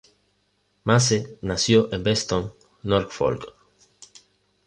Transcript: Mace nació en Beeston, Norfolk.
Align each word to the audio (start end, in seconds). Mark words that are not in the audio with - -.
Mace 0.83 1.37
nació 1.43 1.93
en 1.93 2.01
Beeston, 2.01 2.51
Norfolk. 2.81 3.53